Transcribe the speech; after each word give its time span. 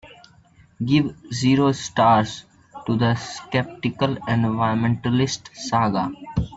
Give 0.83 1.13
zero 1.31 1.73
stars 1.73 2.45
to 2.87 2.95
The 2.97 3.13
Skeptical 3.13 4.15
Environmentalist 4.15 5.53
saga 5.55 6.11